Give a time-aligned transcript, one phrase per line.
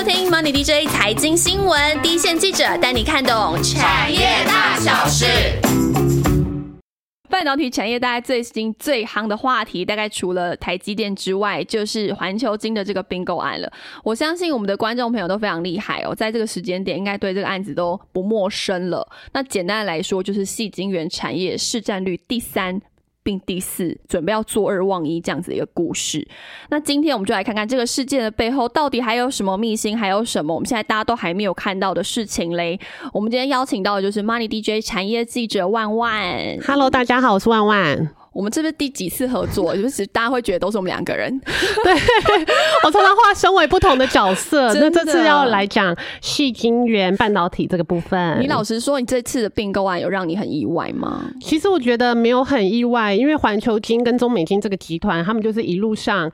[0.00, 5.26] 收听 Money DJ 财经新闻，第一线记者带你看懂产业大小事。
[7.28, 13.70] 半导体产业大概最新最夯的话题，大概除了台积电之外，就是环球金的这个并购案了。
[14.02, 19.06] 我相信我们的观众朋友都非常厉害哦，在这个时间点，应该对这个案子都不陌生了。
[19.34, 22.80] 那简单来说，就是细晶圆产业市占率第三。
[23.40, 26.26] 第四准备要做二忘一这样子一个故事。
[26.70, 32.78] 那今天我们就来看看这个事件的背后到底还有什么秘辛，还有什么我们现在大家都还没有看到的事情嘞。
[33.12, 36.58] 我们今天邀请到的就是 Money DJ 产业记者万万。
[36.66, 38.19] Hello，大家好，我是万万。
[38.32, 39.74] 我们这是第几次合作？
[39.78, 41.30] 就是大家会觉得都是我们两个人。
[41.40, 41.92] 对，
[42.84, 44.72] 我常常化身为不同的角色。
[44.74, 48.40] 那这次要来讲细晶圆半导体这个部分。
[48.40, 51.30] 你老实说，你这次的并购案有让你很意外吗？
[51.40, 56.30] 其实我觉得没有很意外，因为环球金跟中美金这个集团，他们就是一路上。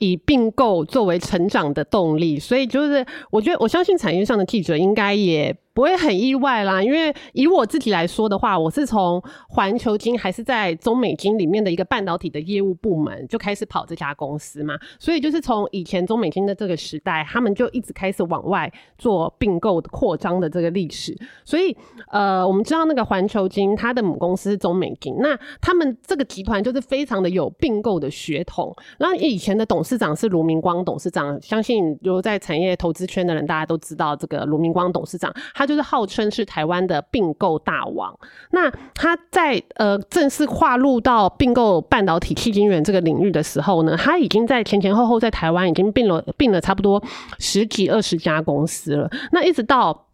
[0.00, 6.82] 以并购作为成长的动力，所以就是我觉得我相信产业上的记者应该也不会很意外啦。
[6.82, 21.14] 因为以我自己来说的话，我是从环球金还是在中美金里面的一个半导体的业务部门就开始跑这家公司嘛，所以就是从以前中美金的这个时代，他们就一直开始往外做并购扩张的这个历史。
[21.44, 21.76] 所以
[22.10, 28.74] 呃，我们知道那个环球金它的母公司是中美金，那他们这个集团就是非常的有并购的血统。
[28.98, 29.98] 那以前的董事。
[29.98, 38.18] 长是卢明光董事长，相信有在产业投资圈的人，大家都知道这个卢明光董事长，他就是号称是台湾的并购大王。
[38.50, 47.00] 那他在呃正式跨入到并购半导体、气晶圆这个领域的时候呢，他已经在前前后后在台湾已经并了并了差不多
[47.38, 49.08] 十几二十家公司了。
[49.30, 50.07] 那一直到。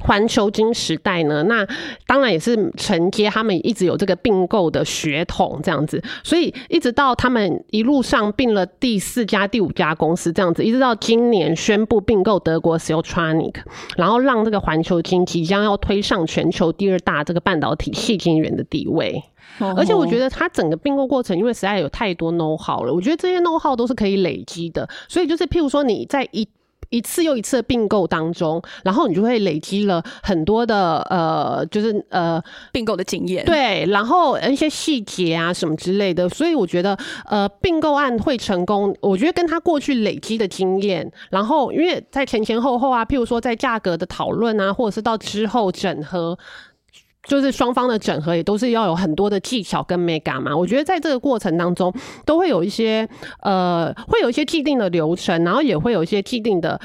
[0.00, 1.66] 环球金时代呢，那
[2.06, 13.56] 当然也是承接他们一直有这个并购的血统这样子，所以一直到他们一路上并了第四家、第五家公司这样子，一直到今年宣布并购德国 Siltronic，
[13.96, 19.22] 然后让这个环球金即将要推上全球第二大这个半导体细晶圆的地位。
[19.76, 26.48] 而且我觉得它整个并购过程，因为实在有太多 know how 了，我觉得这些 know how 都是可以累积的，所以就是譬如说你在一。
[26.90, 32.42] 一次又一次的并购当中，然后你就会累积了很多的呃，就是呃
[32.72, 36.96] 并购的经验，对，然后一些细节啊什么之类的，所以我觉得
[37.26, 46.38] 呃并购案会成功，我觉得跟他过去累积的经验，然后因为在前前后后啊，譬如说在价格的讨论啊，或者是到之后整合。
[47.24, 51.92] 就是双方的整合也都是要有很多的技巧跟 mega 嘛，我觉得在这个过程当中
[52.24, 53.08] 都会有一些
[53.42, 56.80] 呃，会有一些既定的流程，然后也会有一些既定的。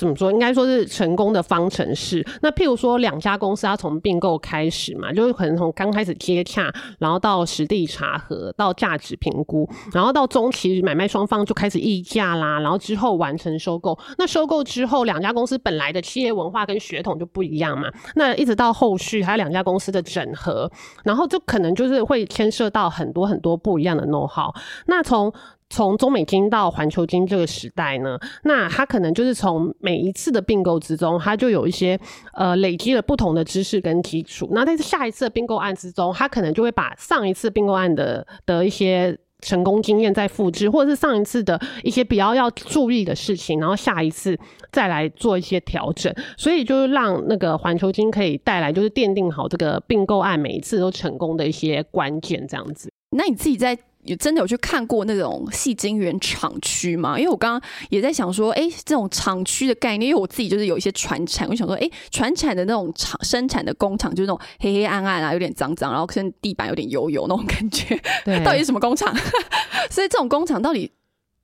[0.00, 0.32] 怎么说？
[0.32, 2.26] 应该说是成功的方程式。
[2.40, 13.98] 那譬如说，两家公司它从并购开始嘛，就是可能从刚开始接洽，然后到实地查核，到价值评估，然后到中期买卖双方就开始议价啦，然后之后完成收购。
[14.16, 17.90] 那收购之后，两家公司本来的企业文化跟血统就不一样嘛。
[18.14, 20.70] 那一直到后续还有两家公司的整合，
[21.04, 24.50] 然后就可能就是会牵涉到很多很多不一样的 know how。
[24.86, 25.30] 那从
[25.70, 31.98] 从中美金到环球金这个时代呢，那它可能就是从每一次的并购之中，它就有一些
[32.34, 34.48] 呃累积了不同的知识跟基础。
[34.50, 44.36] 那在下一次的并购案之中，它可能就会把上一次并购案的的一些成功经验再复制，或者是上一次的一些比较要注意的事情，然后下一次
[44.72, 46.12] 再来做一些调整。
[46.36, 52.90] 所以就是让那个环球金可以带来，就是奠定好这个并购案每一次都成功的一些关键，这样子。
[53.16, 53.78] 那你自己在？
[54.04, 57.18] 有真的有去看过那种细晶圆厂区吗？
[57.18, 67.94] 因为我刚刚也在想说，哎，这种厂区的概念，因为我自己就是有一些传产，我想说，哎，传产的那种厂生产的工厂，就是那种黑黑暗暗啊，有点脏脏，然后跟地板有点油油那种感觉，
[68.44, 69.14] 到底是什么工厂？
[69.90, 70.90] 所以这种工厂到底？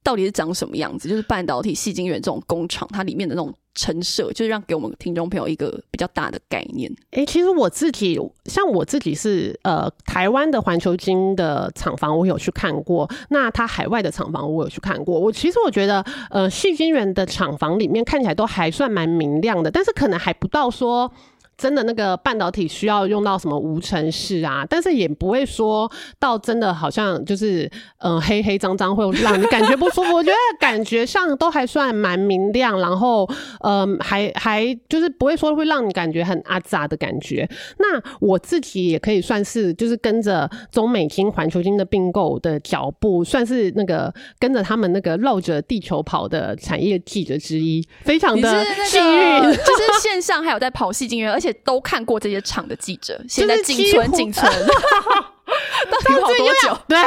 [0.03, 1.09] 到底是长什么样子？
[1.09, 6.93] 就是半导体细晶圆这种工厂，它里面的那种陈设，就是让给我们听众朋友一个比较大的概念。
[7.13, 13.09] 哎，其实我自己像我自己是呃台湾的环球金的厂房，我有去看过。
[13.29, 15.21] 那它海外的厂房，我有去看过。
[15.21, 21.13] 我其实我觉得，呃，细晶圆的厂房里面看起来都还算蛮明亮的，但是可能还不到说。
[21.59, 24.67] 真的那个半导体需要用到什么无尘室啊？
[24.69, 30.13] 但是也不会说到真的好像就是嗯黑黑脏脏会让你感觉不舒服。
[30.13, 33.27] 我觉得感觉上都还算蛮明亮，然后
[33.61, 37.49] 嗯还还就是不会说会让你感觉很阿杂的感觉。
[37.79, 49.43] 那我自己也可以算是就是跟着中美金、环球金的并购的脚步，算是那个跟着他们那个绕着地球跑的产业记者之一，非常的幸运。
[49.43, 51.46] 就是线上还有在跑戏精院， 而且。
[51.53, 54.51] 都看过这些场的记者，现在仅存仅存，
[55.91, 56.79] 到底跑多久？
[56.89, 56.97] 对，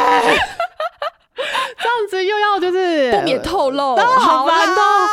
[1.80, 5.07] 这样子又要就是不免透露，好难哦。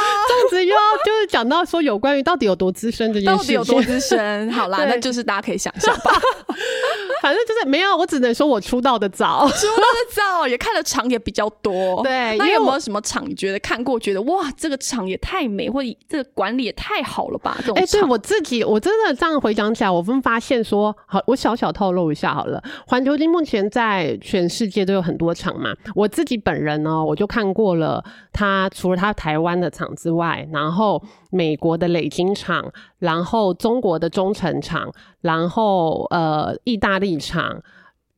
[1.36, 4.50] 这样子又要就是讲到说有关于到底有多资深这件事情，到底有多资深？
[4.52, 6.12] 好啦， 那就是大家可以想象吧。
[7.22, 12.02] 反正就是没有，我只能说我出道的早，出道的早，也看的场也比较多。
[12.02, 17.56] 对，那有没有什么场你觉得看过，觉得哇，这个场也太美，或者这个管理也太好了吧？
[17.60, 22.62] 这种哎，对我自己，我真的这样回想起来，我分发现说，好，我小小透露一下好了。
[22.86, 37.62] 环球金目前在全世界都有很多场嘛，我自己本人呢，我就看过了，他除了他台湾的场之外，然后美国的累金厂，然后中国的中成厂，然后呃，意大利厂。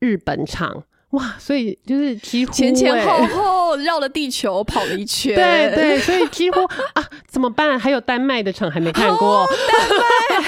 [0.01, 6.61] 日本厂哇，所以就是几乎前前后 后绕了地球跑了一圈，对对，所以几乎
[6.93, 7.79] 啊，怎么办？
[7.79, 10.45] 还有丹麦的场还没看过，丹麦。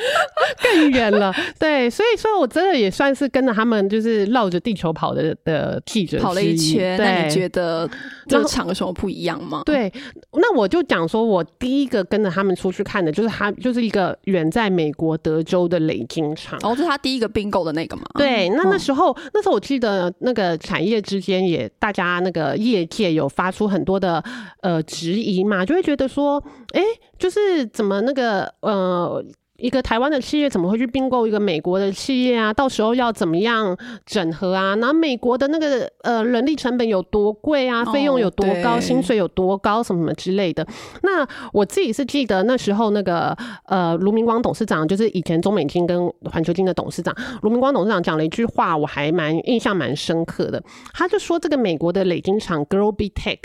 [0.62, 6.96] 更远了，对，所以说我真的也算是跟着他们，就是绕着地球跑的的记者跑了一圈。
[6.96, 7.88] 那你觉得
[8.26, 9.62] 这场有什么不一样吗？
[9.66, 9.92] 对，
[10.32, 16.58] 那我就讲说，我第一个跟着他们出去看的，就是他就是一个远在美国德州的雷金场。
[16.62, 18.04] 哦，这是他第一个并购的那个嘛？
[18.14, 24.22] 对，那那时候那时候我记得呃那个产业之间也大家那个业界有发出很多的
[24.62, 26.42] 呃质疑嘛，就会觉得说，
[26.72, 26.82] 哎，
[27.18, 29.24] 就是怎么那个呃。
[29.60, 32.52] 一个台湾的企业怎么会去并购一个美国的企业啊？
[32.52, 33.76] 到时候要怎么样
[34.06, 34.74] 整合啊？
[34.76, 37.84] 然后美国的那个呃人力成本有多贵啊？
[37.84, 38.80] 费用有多高？
[38.80, 39.82] 薪水有多高？
[39.82, 40.66] 什么什么之类的。
[41.02, 43.36] 那我自己是记得那时候那个
[43.66, 50.62] 呃卢明光董事长，就是以前中美金跟环球金的董事长卢明光董事长讲了一句话，我还蛮印象蛮深刻的。
[50.94, 53.38] 他就说这个美国的累金厂 Global Tech，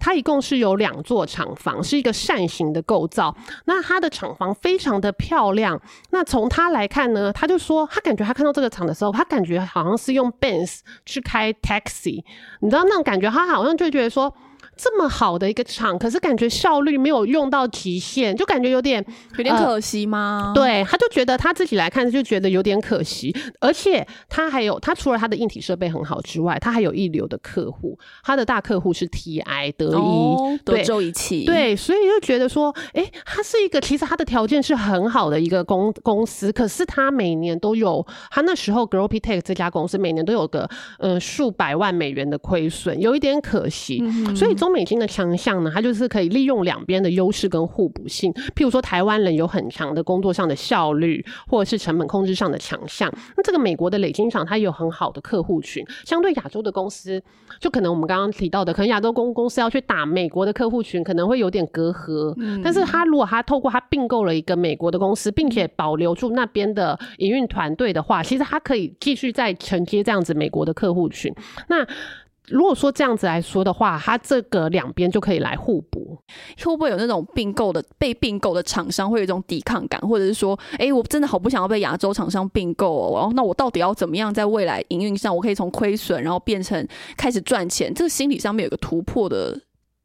[0.00, 3.36] 它一共是有两座厂房，是一个扇形的构造。
[3.66, 5.59] 那它的厂房非常的漂亮。
[5.60, 5.78] 这样，
[6.10, 12.24] 那从他来看呢，他就说他感觉他看到这个厂的时候，他感觉好像是用 Benz 去开 taxi，
[12.60, 14.34] 你知道那种感觉，他好像就觉得说。
[14.82, 19.04] 这么好的一个厂，可是感觉效率没有用到极限，就感觉有点
[19.36, 20.52] 有点可惜吗？
[20.54, 23.30] 对，他就觉得他自己来看就觉得有点可惜，
[23.60, 40.66] 而且他还有他除了他的硬体设备很好之外，他还有一流的客户，他的大客户是 TI 德仪德州仪器，对，所以就觉得说，哎，他是一个其实他的条件是很好的一个公公司，可是他每年都有他那时候 g r o p Tech 这家公司每年都有个
[40.98, 44.02] 呃数百万美元的亏损，有一点可惜，
[44.34, 44.69] 所以中。
[44.72, 48.32] 美金的强项呢，它就是可以利用两边的优势跟互补性。
[48.54, 53.12] 譬如说，台湾人有很强的工作上的效率，或者是成本控制上的强项。
[53.36, 57.22] 那这个美国的累金厂，它有很好的客户群，相对亚洲的公司，
[57.58, 62.34] 就可能我们刚刚提到的，可能亚洲公公司要去打美国的客户群，可能会有点隔阂。
[62.62, 71.34] 但是，他如果他透过他并购了一个美国的公司，并且保留住那边的营运团队的话，其实他可以继续再承接这样子美国的客户群。
[71.68, 71.86] 那
[72.50, 76.18] 如果说这样子来说的话，它这个两边就可以来互补。
[76.58, 83.18] 会不会有那种并购的被并购的厂商会有一种抵抗感，或者是说，哎，我真的好不想要被亚洲厂商并购哦。
[83.18, 86.86] 然后，那我到底要怎么样在未来营运上，我可以从亏损，然后变成
[87.16, 87.92] 开始赚钱？
[87.94, 89.58] 这个心理上面有个突破的。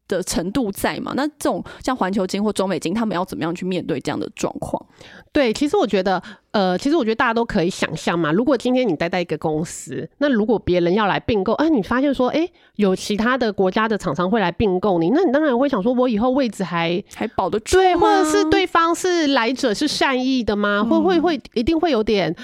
[0.08, 1.14] 的程度在嘛？
[1.16, 4.84] 那这种像环球金或中美金，他们要怎么样去面对这样的状况？
[5.32, 6.22] 对，其实我觉得，
[6.52, 8.32] 呃，其实我觉得大家都可以想象嘛。
[8.32, 17.78] 如果今天你待在一个公司，那如果别人要来并购，哎，你发现说，哎，有其他的国家的厂商会来并购你，那你当然会想说，我以后位置还还保得住？
[17.78, 20.84] 对，或者是对方是来者是善意的吗？
[20.84, 22.36] 会会会一定会有点。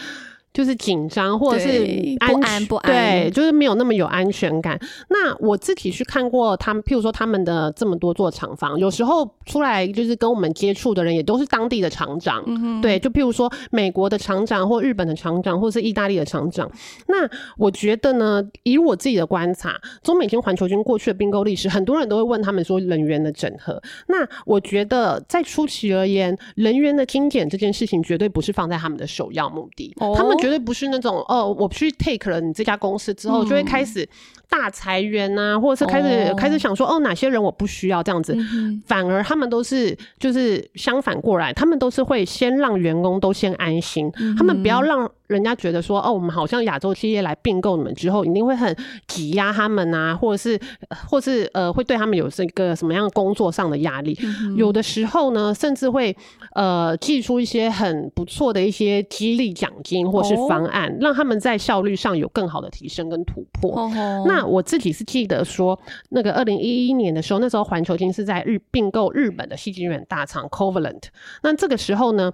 [0.54, 1.80] 就是紧张，或者是
[2.20, 4.78] 不安不安，对，就是没有那么有安全感。
[5.10, 16.70] 那我自己去看过他们，譬如说他们的这么多座厂房，有时候出来就是跟我们接触的人也都是当地的厂长，嗯对，就譬如说美国的厂长或日本的厂长，或是意大利的厂长。
[17.08, 23.82] 那我觉得呢，以我自己的观察，中美金环球军过去的并购历史，很多人都会问他们说人员的整合。
[24.08, 30.38] 那我觉得在初期而言，人员的精简这件事情绝对不是放在他们的首要目的，哦他们。
[30.42, 34.08] 绝对不是那种哦，我去 take 了你这家公司之后，就会开始
[34.52, 38.38] 大裁员啊，或者是开始开始想说哦，哪些人我不需要这样子。
[38.86, 45.10] 反而他们都是就是相反过来，他们都是会先让员工都先安心，他们不要让。
[45.32, 48.76] 人家觉得说，哦，我们好像亚洲企业来并购你们之后，一定会很
[49.08, 50.60] 挤压他们啊，或者是，
[51.08, 54.14] 或是呃，会对他们有这个什么样工作上的压力？
[54.58, 56.14] 有的时候呢，甚至会
[56.54, 63.90] 呃，寄出一些很不错的一些激励奖金或是方案，让他们在效率上有更好的提升跟突破。
[64.28, 65.80] 那我自己是记得说，
[66.10, 71.04] 那个二零一一年的时候，那时候环球金是在日并购日本的细晶圆大厂 Covalent，
[71.44, 72.32] 那这个时候呢？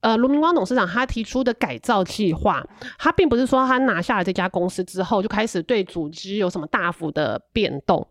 [0.00, 2.64] 呃，卢明光董事长他提出的改造计划，
[2.96, 8.06] 他并不是说他拿下了这家公司之后就开始对组织有什么大幅的变动，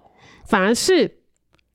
[0.45, 1.19] 反而是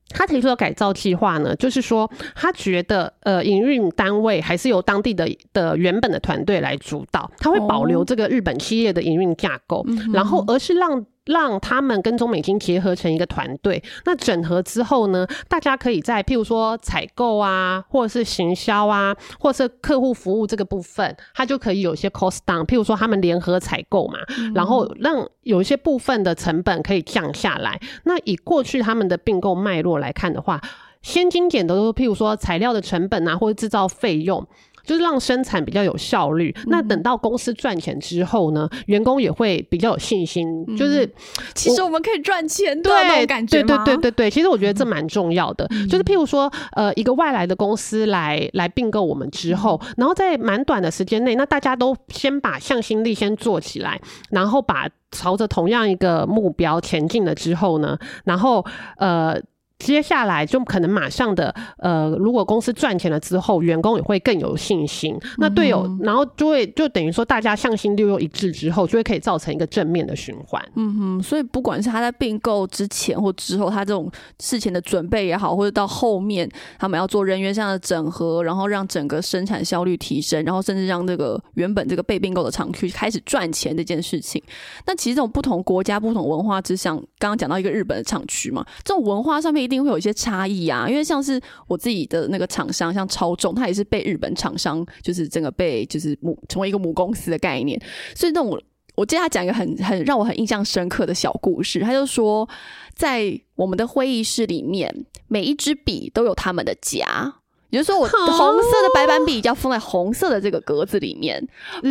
[0.09, 11.03] 他提出的改造计划呢，就是说他觉得呃，营运单位还是由当地的的原本的团队来主导，他会保留这个日本企业的营运架构，然后而是让。
[11.25, 22.65] 让他们跟中美金结合成一个团队，那整合之后呢，大家可以在譬如说采购啊，或者是行销啊，或者是客户服务这个部分，它就可以有一些 cost down。
[22.65, 24.19] 譬如说他们联合采购嘛，
[24.55, 27.79] 然后让有一些部分的成本可以降下来。
[28.05, 30.59] 那以过去他们的并购脉络来看的话，
[31.03, 34.47] 先精简的都譬如说材料的成本啊，或者制造费用。
[34.83, 36.55] 就是让生产比较有效率。
[36.67, 40.65] 那等到公司赚钱之后呢，员工也会比较有信心。
[40.75, 41.09] 就是
[41.53, 45.67] 其实我们可以赚钱的那种感觉对对对对对，其实我觉得这蛮重要的。
[45.89, 58.65] 就是譬如说，呃，一个外来的公司来来并购我们之后，然后在蛮短的时间内，那大家都先把向心力先做起来，然后把朝着同样一个目标前进了之后呢，然后
[58.97, 59.41] 呃。
[59.81, 65.17] 接下来就可能马上的，呃，如果公司赚钱了之后，员工也会更有信心。
[65.39, 70.63] 那队友，然后就会就等于说，大家向心力又一致之后，就会可以造成一个正面的循环。
[70.75, 74.09] 嗯哼，所以不管是他在并购之前或之后，他这种
[74.39, 76.47] 事情的准备也好，或者到后面
[76.77, 84.39] 他们要做人员上的整合，然后让整个生产效率提升，然后甚至让这个原本这个被并购的厂区开始赚钱这件事情。
[84.85, 89.70] 那其实这种不同国家、不同文化之像刚刚讲到一个日本的厂区嘛，这种文化上面。
[89.71, 97.81] 定会有一些差异啊，因为像是我自己的那个厂商，像超重，它也是被日本厂商，就是整个被就是母成为一个母公司的概念。
[98.15, 98.61] 所以那我
[98.95, 102.47] 我接下来讲一个很很让我很印象深刻的小故事，他就说，
[102.93, 107.35] 在我们的会议室里面，每一支笔都有他们的夹。
[107.71, 111.41] 也就是说，我红色的白板笔要放在红色的这个格子里面，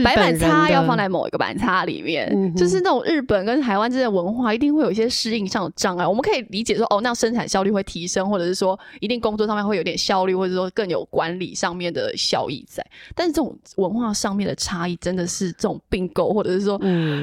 [0.05, 6.07] 白板擦要放在某一个板擦里面，就是那种日本跟台湾之间的文化，一定会有一些适应上的障碍。
[6.07, 12.85] 我们可以理解说，哦，那样生产效率会提升，或者是说，一定工作上面会有点效率，或者说更有管理上面的效益在。
[13.15, 16.79] 但是这种文化上面的差异，真的是这种并购，或者是说，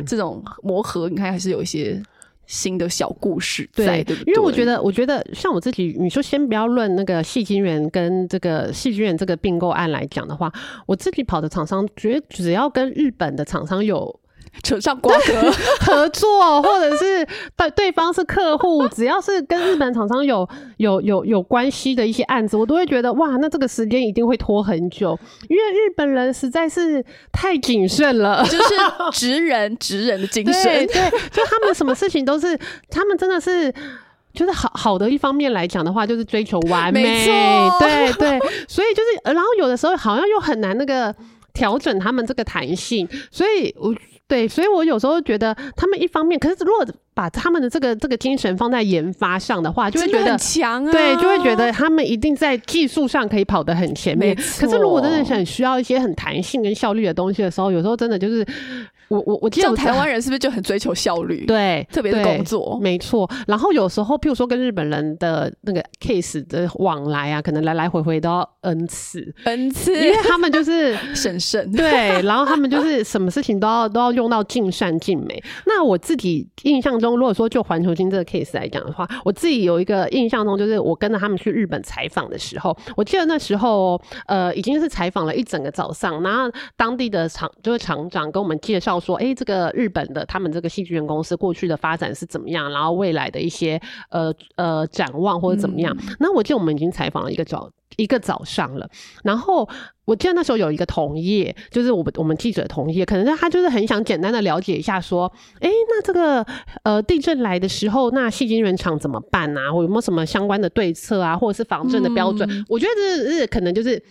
[0.05, 2.01] 这种磨合，你看还是有一些。
[2.47, 10.51] 新的小故事，对，因为我觉得，我觉得像我自己，你说先不要论那个细菌源跟这个细菌源这个并购案来讲的话，
[10.87, 14.19] 我自己跑的厂商，觉得只要跟日本的厂商有。
[14.63, 15.51] 扯上瓜葛。
[15.85, 20.47] 合作，或者是对对方是客户，只要是跟日本厂商有
[20.77, 28.75] 有有有关系的一些案子，我都会觉得哇，那这个时间一定会拖很久，因为日本人实在是太谨慎了，就是
[29.13, 32.57] 直人直人的精神， 对，就他们什么事情都是，
[32.89, 33.73] 他们真的是，
[34.33, 37.25] 就是好好的一方面来讲的话，就是追求完美，
[37.79, 41.15] 对对，所以就是，然后有的时候好像又很难那个
[41.53, 43.95] 调整他们这个弹性，所以我。
[44.27, 54.35] 对，所以我有时候觉得他们一方面，可是如果把他们的这个这个精神放在研发上的话，就会觉得强啊，对，就会觉得他们一定在技术上可以跑得很前面。
[54.35, 58.45] 可是如果真的很需要一些很弹性跟效率的东西的时候，有时候真的就是。
[59.09, 61.45] 我我我记得台湾人是不是就很追求效率？
[61.47, 63.29] 对，特别是工作，没错。
[63.47, 72.21] 然后有时候，譬如说跟日本人的那个 case 的往来啊，可能来来回回都要 n 次，n 次，因为他们就是审慎，对。
[72.23, 75.41] 然后他们就是什么事情都要都要用到尽善尽美。
[75.65, 88.96] 那我自己印象中，如果说就环球金这个 case 来讲的话，我自己有一个印象中，就是我跟着他们去日本采访的时候，我记得那时候呃已经是采访了一整个早上，然后当地的厂就是厂长跟我们介绍。
[88.99, 92.71] 说，哎，这个日本的他们这个戏剧院公司过去的发展是怎么样？
[92.71, 95.95] 然后未来的一些呃呃展望或者怎么样？
[96.19, 98.89] 那我记得我们已经采访了一个早一个早上了。
[99.23, 99.67] 然后
[100.05, 106.45] 我记得那时候有一个同业，就是我们我们记者同业，可能他就是很想简单的了解一下，说，哎，那这个
[106.83, 109.71] 呃地震来的时候，那戏剧院厂怎么办啊？
[109.71, 111.37] 或有没有什么相关的对策啊？
[111.37, 112.65] 或者是防震的标准？
[112.67, 114.01] 我觉得这是可能就是。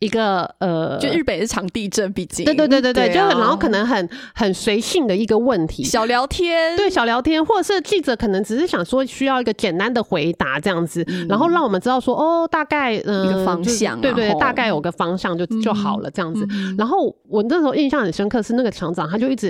[0.00, 16.46] 一个呃，就日本是场地震，毕竟对对对对对，就然后可能很很随性的一个问题，小聊天，对小聊天，或者是记者可能只是想说需要一个简单的回答这样子，然后让我们知道说哦，大概嗯一个方向，对对，大概有个方向就就好了这样子。
[16.78, 19.48] 然后我那时候印象很深刻是那个厂长，他就一直，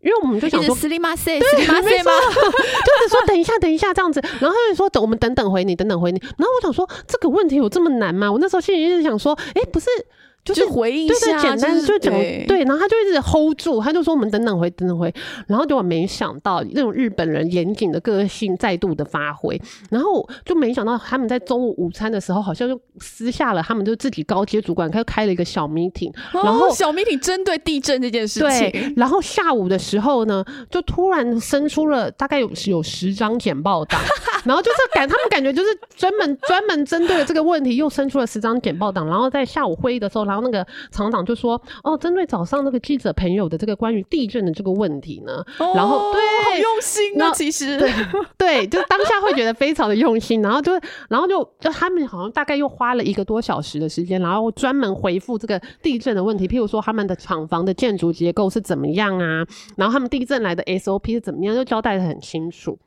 [0.00, 2.12] 因为我们就想说斯里马塞，斯里马塞吗？
[2.30, 6.20] 就是说等一下等一下这样子，然后他就说等我们等等回你，等等回你。
[6.36, 8.30] 然后我想说这个问题有这么难吗？
[8.30, 9.87] 我那时候心里一直想说，哎，不是。
[9.98, 10.10] it?
[10.54, 12.44] 就是回应一对对，下，简单就讲对。
[12.46, 15.12] 对，然后他就一直 hold 住，他就说我们等等回，等等回，
[15.46, 34.00] 然后就我没想到那种日本人严谨的个性再度的发挥，然后就没想到他们在中午午餐的时候，好像就私下了，他们就自己高阶主管开开了一个小 meeting，然后哦小迷你针对地震这件事对情，，然后下午的时候呢，就突然生出了大概有有十张简报档，
[34.44, 47.90] 然后就是感他们感觉就是专门专门针对了这个问题，又生出了十张简报档，然后在下午会议的时候，然后那个厂长就说：“哦，针对早上那个记者朋友的这个关于地震的这个问题呢，然后哦对好用心那啊，其实对
[48.36, 50.72] 对，就当下会觉得非常的用心，然后就
[51.08, 59.44] 然后就就他们好像大概又花了一个多小时的时间，然后专门回复这个地震的问题，譬如说他们的厂房的建筑结构是怎么样啊，
[59.76, 62.78] 然后他们地震来的 SOP 是怎么样，就交代的很清楚。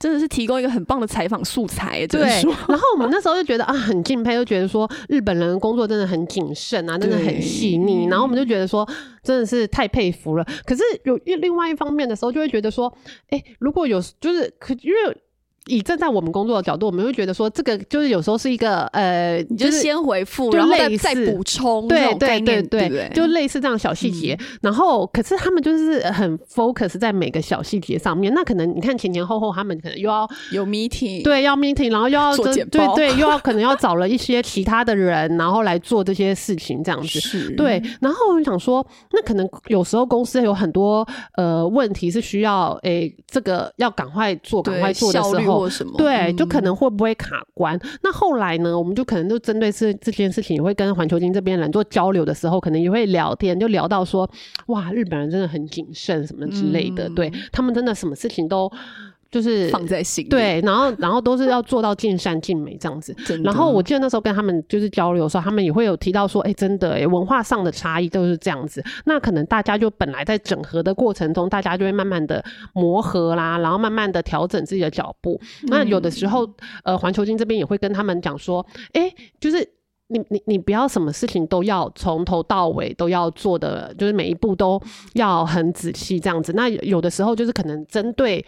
[0.00, 2.20] 真的是提供一个很棒的采访素材，对，
[2.66, 8.06] 然后我们那时候就觉得啊，很敬佩，就觉得说日本人工作真的很谨慎啊，真的很细腻。
[8.06, 8.88] 然后我们就觉得说，
[9.22, 10.44] 真的是太佩服了。
[10.64, 12.92] 可是有另外一方面的时候，就会觉得说，
[13.28, 15.16] 哎，如果有就是可因为。
[15.66, 24.38] 以站在我们工作的角度，我们会觉得说，这个就是有时候是一个呃，你就就是先回复，然后再再补充对对对，对就类似这样小细节。
[24.62, 28.32] 然后，可是他们就是很 focus 在每个小细节上面。
[28.34, 37.20] 那可能你看前前后后，他们可能又要有 meeting，对要 meeting，然后又要对对，又要可能要找了一些其他的人，然后来做这些事情，这样子。
[37.20, 47.78] 是，对，然后我就想说，那可能有时候公司有很多呃问题是需要诶、这个要赶快做、赶快做的效时候率或，什么，对，就可嗯能会不会卡关？
[48.02, 54.28] 那后来呢，我们就可能就针对这这件事情，也会跟环球金这边人做交流的时候，可能也会聊天，就聊到说，
[54.66, 58.70] 哇，日本人真的很谨慎什么之类的，对他们真的什么事情都
[59.30, 63.14] 就是放在心里，对，然后然后都是要做到尽善尽美这样子。
[63.44, 68.82] 然后我记得那时候跟他们就是交流的时候，他们也会有提到说，哎、真的、哎，文化上的差异都是这样子。
[69.04, 75.40] 那可能大家就本来在整合的过程中，大家就会慢慢的磨合啦，然后慢慢的调整自己的脚步。
[75.64, 76.48] 那有的时候，
[76.82, 79.68] 呃，环球金这边也会跟他们讲说，哎、就是。
[80.12, 84.82] 你你你不要什么事情都要从头到尾都要做的，就是每一步都
[85.12, 86.52] 要很仔细这样子。
[86.52, 88.44] 那有有的时候就是可能针对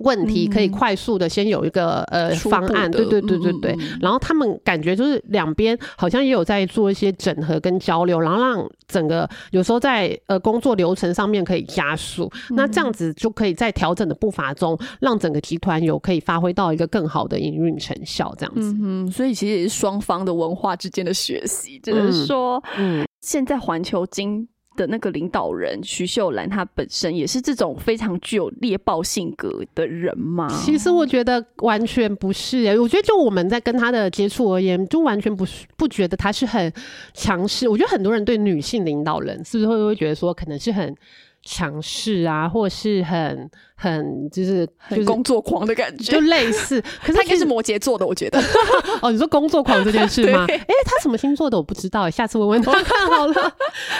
[0.00, 3.76] 问题可以嗯快速的先有一个呃方案，对对对对对。
[4.00, 12.30] 然后他们感觉就是两边好像也有在做一些整合跟交流，然后让整个有时候在呃工作流程上面可以加速。
[12.50, 18.76] 那这样子就可以在调整的步伐中，让整个集团有可以发挥到一个更好的营运成效，这样子。
[18.82, 30.46] 嗯，所以其实也是双方的文化之间的学习，只能嗯说，嗯，现在环球金的那个领导人徐秀兰，她本身也是这种非常具有猎豹性格的人吗？
[30.64, 36.72] 其实我觉得完全不是、欸，我觉得就我们在跟她的接触而言，就完全不是不觉得她是很
[37.12, 37.68] 强势。
[37.68, 40.94] 我觉得很多人对女性领导人是不是会会觉得说可能是很
[41.42, 46.20] 强势啊，或是很很就是就是很工作狂的感觉就。
[46.28, 48.38] 类似， 可是他应该是摩羯座的，我觉得。
[49.00, 50.44] 哦，你说工作狂这件事吗？
[50.48, 53.54] 对哎、他什么星座的我不知道、欸，下次问问他看好了。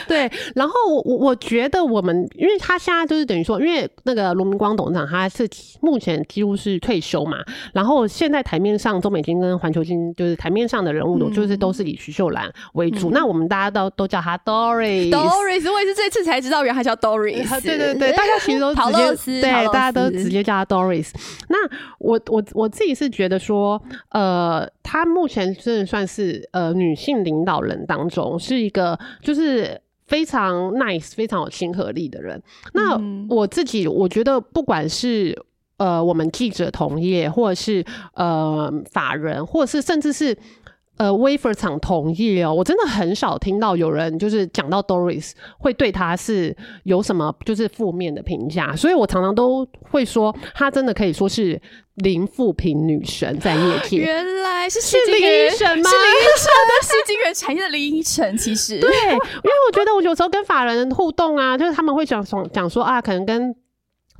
[0.06, 5.48] 对，然后我我我觉得我们，因为他现在就是等于说，因为那个罗明光董事长他是
[5.80, 7.38] 目前几乎是退休嘛，
[7.72, 13.10] 然后现在台面上中美金跟环球金就是台面上的人物，嗯就是都是以徐秀兰为主。
[13.10, 15.10] 那我们大家都都叫他 Doris。
[15.10, 17.62] Doris，我也是这次才知道，原来他叫 Doris。
[17.62, 21.10] 对对对，大家其实都陶直接乐斯对，大家都直接叫他 Doris。
[21.48, 21.56] 那
[21.98, 29.80] 我我我自己是觉得说，呃，她目前真的算是呃女性领导人当中是一个就是。
[30.08, 32.42] 非常 nice、非常有亲和力的人。
[32.72, 35.38] 那嗯我自己我觉得，不管是
[35.76, 40.34] 呃我们记者同业，或者是呃法人，或者是甚至是
[40.98, 51.60] 呃 wafer 厂同意哦，我真的很少听到有人就是讲到 Doris 会对他是有什么就是负面的评价，所以我常常都会说，她真的可以说是
[51.96, 53.98] 零负评女神在业界。
[54.02, 55.90] 原来是是林戏精人依晨吗？
[55.90, 58.80] 是林依晨的戏精人产业的林依晨，其实。
[58.80, 63.54] 对，因为我觉得我有时候跟法人互动啊，就是他们会讲讲讲说啊，可能跟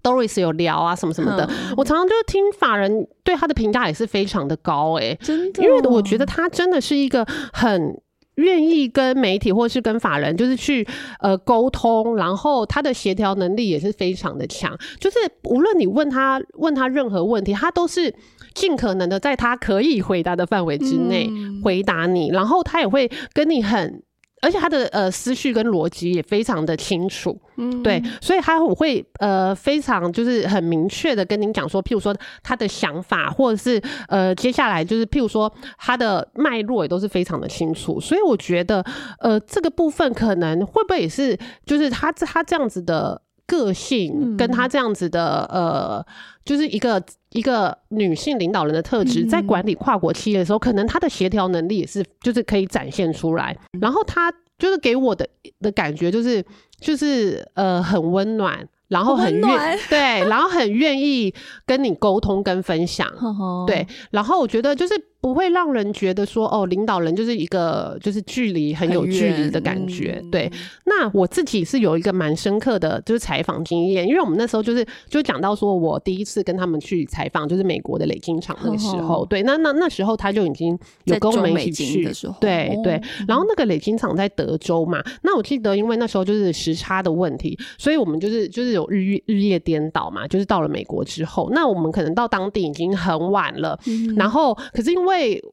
[0.03, 8.01] Doris 有聊啊什么什么的，嗯我常常就听法人对他的评价也是非常的高诶、真的，因为我觉得他真的是一个很。
[8.39, 10.87] 愿意跟媒体或是跟法人，就是去
[11.19, 14.79] 呃沟通，然后他的协调能力也是非常的强。
[15.01, 18.15] 就是无论你问他问他任何问题，他都是
[18.55, 24.05] 尽可能的在他可以回答的范围之内嗯回答你，然后他也会跟你很
[24.41, 38.85] 而且他的呃思绪跟逻辑也非常的清楚，嗯，对，所以他我会呃非常就是很明确的跟您讲说，譬如说他的想法，或者是呃接下来就是譬如说他的脉络也都是非常的清楚，所以我觉得
[39.21, 46.05] 呃这个部分可能会不会也是就是他他这样子的个性跟他这样子的呃
[46.45, 55.29] 就是一个一个女性领导人的特质，在管理跨国企业的时候，可能她的协调能力也是就是可以展现出来，然后她就是给我的
[55.61, 56.45] 的感觉就是
[56.81, 58.69] 就是呃很温暖。
[58.89, 59.99] 然后很愿对，
[60.31, 61.35] 然后很愿意
[61.67, 63.07] 跟你沟通跟分享，
[63.69, 63.87] 对。
[64.11, 70.23] 然后我觉得就是不会让人觉得说哦，领导人就是一个就是距离很有距离的感觉。
[70.31, 70.51] 对。
[70.87, 79.27] 那我自己是有一个蛮深刻的，就是采访经验，因为我们那时候就是就讲到说我第一次跟他们去采访，就是美国的累金厂那个时候。
[79.27, 79.43] 对。
[79.43, 82.99] 那那那时候他就已经有跟我们一起去的时候，对对。
[83.27, 88.69] 然后那个累金厂在德州嘛，那我记得因为那时候就是时差的问题，所以我们就是就是。
[88.79, 93.77] 有日日夜颠倒嘛，就是到了美国之后，那我们可能到当地已经很晚了，
[94.15, 95.08] 然后可是因为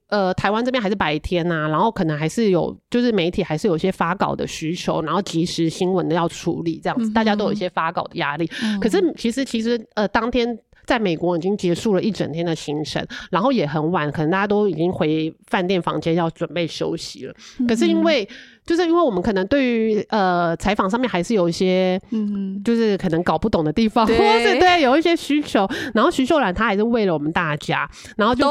[0.10, 8.50] 呃台湾这边还是白天呐，然后可能还是有就是媒体还是有些发稿的需求，然后及时新闻的要处理这样子，大家都有一些发稿的压力。
[8.82, 17.34] 可是其实其实呃当天在美国已经结束了一整天的行程，然后也很晚，可能大家都已经回饭店房间要准备休息了。
[17.68, 18.28] 可是因为
[18.68, 28.46] 就是因为我们可能对于呃采访上面还是有一些，嗯，就是可能搞不懂的地方，或是对有一些需求，然后徐秀兰她还是为了我们大家，然后就。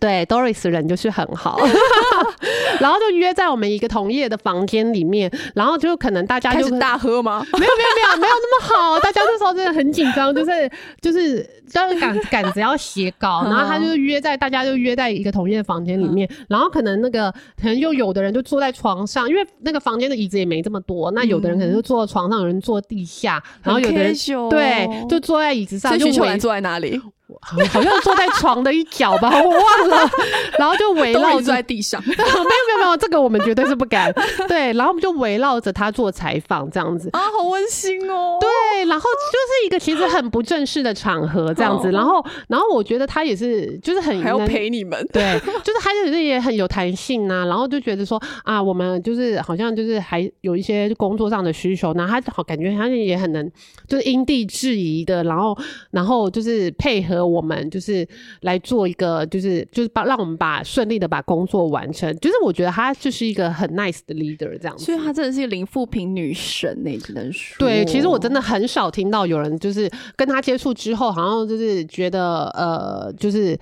[0.00, 1.58] 对，Doris 人就是很好，
[2.80, 7.44] 然后就约在我们一个同业的房间里面，然后就可能大家就大喝吗？
[7.52, 17.30] 没有没有没有没有那么好，大家那时候真的很紧张，就是就是就是赶赶着要写稿，然后他就约在大家就约在一个同业的房间里面，然后可能那个
[17.60, 24.14] 可能又有的人就坐在床上，因为那个房间的椅子也没这么多，那有的人可能就坐在床上，有人坐地下，然后有的人
[24.48, 27.00] 对就坐在椅子上，就围坐在哪里？
[27.42, 30.10] 好像坐在床的一角吧， 我忘了。
[30.58, 34.12] 然后就围绕在地上， 没有没有没有，这个我们绝对是不敢。
[34.48, 38.38] 对，然后我们就围绕着他做采访，这样子啊，好温馨哦。
[38.40, 41.90] 对，然后就是一个其实很不正式的场合，这样子。
[41.90, 45.06] 然后，然后我觉得他也是，就是很还要陪你们。
[45.12, 47.44] 对，就是他就是也很有弹性呐。
[47.46, 53.50] 然后就觉得说啊，我们就是好像就是还有一些工作上的需求，然后他好感觉他也很能，
[53.86, 55.56] 就是因地制宜的，然后
[55.90, 57.17] 然后就是配合。
[57.26, 58.06] 我们就是
[58.42, 62.14] 来做一个，就是就是把让我们把顺利的把工作完成。
[62.18, 67.56] 就是我觉得他就是一个很 nice 的 leader 这样子，所以他真的是零负评女神呢，只能说。
[67.58, 73.58] 对，其实我真的很少听到有人就是跟他接触之后，好像就是觉得呃，就是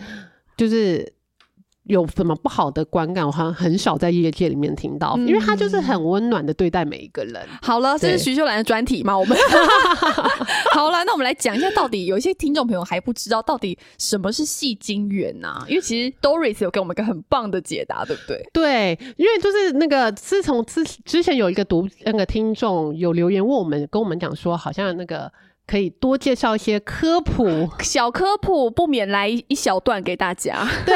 [0.56, 1.15] 就是。
[1.86, 3.26] 有什么不好的观感？
[3.26, 7.40] 我好像很少在业界里面听到，因为他就是很温暖的对待每一个人。
[7.62, 9.16] 好了，这是徐秀兰的专题嘛？
[9.16, 9.36] 我们
[10.74, 15.64] 好了，那我们来讲一下，到底有一些听众朋友还不知道到底什么是戏精缘呐？
[15.68, 18.48] 因为其实 Doris 有给我们一个很棒的解答，对不对？
[18.52, 25.32] 对，因为就是那个自从之之前有一个读那个听众有留言问我们，跟我们讲说，好像那个。
[25.66, 30.66] 可以多介绍一些科普，小科普不免来一小段给大家。
[30.84, 30.94] 对，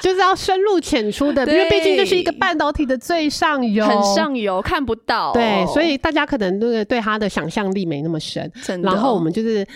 [0.00, 5.32] 就是要深入浅出的， 因为毕竟这是一个半导体的最上游，很上游看不到。
[5.32, 8.50] 对，所以大家可能对对它的想象力没那么深。
[8.82, 9.66] 然后我们就是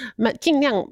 [0.40, 0.86] 尽量。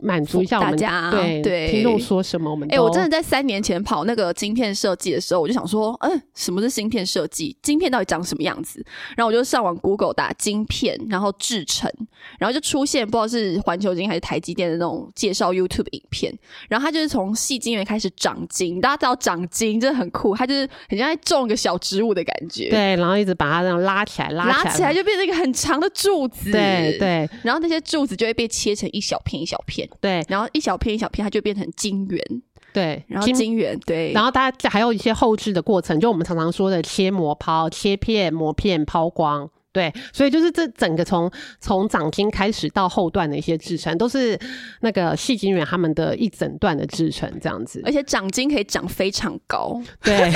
[0.00, 7.56] 满足一下大家，对对，听众说什么我们哎，我真的在三年前跑那个晶片设计的时候，我就想说，嗯，什么是芯片设计？
[7.62, 8.84] 晶片到底长什么样子？
[9.16, 11.90] 然后我就上网 Google 打晶片，然后制成，
[12.38, 16.32] 然后就出现不知道是环球晶还是台积电的那种介绍 YouTube 影片。
[16.68, 22.70] 然后它就是从细晶圆开始长晶，大家知道长晶真的很酷，它就是很像在种一个小植物的感觉。
[22.70, 26.52] 对，然后一直把它这样拉起来，拉起来就变成一个很长的柱子。
[26.52, 29.55] 对对，然后那些柱子就会被切成一小片一小。
[29.66, 32.22] 片对，然后一小片一小片，它就变成晶圆。
[32.72, 39.48] 对，然后晶圆对，然后大家还有一些后置的过程，就我们常常说的切磨抛、切片、磨片、抛光。
[39.76, 44.38] 对，所以就是这整个从从长晶开始到后段的一些制成，都是
[44.80, 47.82] 那个细晶圆他们的一整段的制成这样子。
[47.84, 49.78] 而且掌金可以长非常高。
[50.02, 50.32] 对，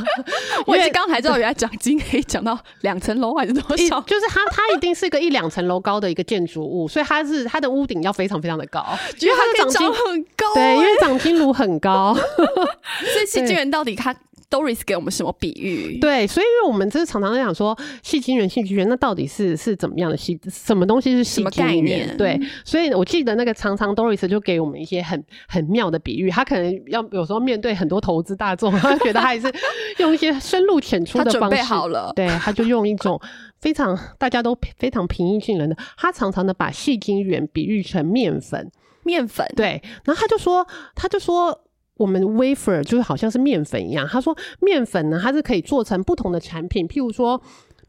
[0.66, 4.00] 我也是刚才知道，原来掌金可以长到两层楼还是多少？
[4.06, 8.82] 就是它它一定是一个一两层楼高的一个建筑物，所以它是它的屋顶要非常非常的高，
[9.20, 10.54] 因为它长晶很高。
[10.54, 12.14] 对，因为长晶炉很高。
[13.12, 14.16] 所以细晶圆到底它？
[14.50, 15.98] Doris 给我们什么比喻？
[15.98, 20.38] 对，所以因为我们就是常常在讲说细晶圆、细晶圆，那到底是是怎么样的细？
[20.50, 22.16] 什么东西是细晶圆？
[22.16, 26.30] 对，所以我记得那个常常 Doris 就给我们一些很很妙的比喻。
[26.30, 29.52] 他可能要有时候面对很多投资大众，他觉得他也是
[29.98, 31.62] 用一些深入浅出的方式。
[31.62, 33.20] 好了，对，他就用一种
[33.60, 38.70] 非常大家都非常平易近人的，他常常的把细晶圆比喻成面粉。
[39.04, 41.64] 面粉对，然后他就说，他就说。
[41.98, 47.38] 我们 wafer 就是好像是面粉一样，他说面粉呢，它是可以做成不同的产品，譬如说